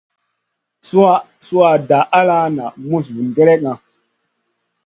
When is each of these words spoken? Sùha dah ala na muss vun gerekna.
Sùha 1.47 1.73
dah 1.89 2.05
ala 2.19 2.37
na 2.55 2.65
muss 2.87 3.05
vun 3.13 3.29
gerekna. 3.35 3.73